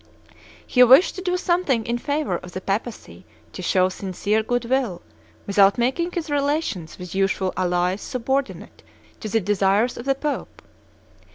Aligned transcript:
He 0.65 0.81
wished 0.81 1.13
to 1.13 1.21
do 1.21 1.37
something 1.37 1.85
in 1.85 1.99
favor 1.99 2.37
of 2.39 2.53
the 2.53 2.59
Papacy 2.59 3.23
to 3.53 3.61
show 3.61 3.87
sincere 3.87 4.41
good 4.41 4.65
will, 4.65 5.03
without 5.45 5.77
making 5.77 6.13
his 6.13 6.27
relations 6.27 6.97
with 6.97 7.13
useful 7.13 7.53
allies 7.55 8.01
subordinate 8.01 8.81
to 9.19 9.29
the 9.29 9.39
desires 9.39 9.97
of 9.97 10.05
the 10.07 10.15
Pope. 10.15 10.63